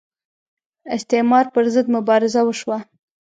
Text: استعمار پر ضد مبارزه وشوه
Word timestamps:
استعمار 0.95 1.45
پر 1.53 1.63
ضد 1.73 1.87
مبارزه 1.95 2.41
وشوه 2.45 2.77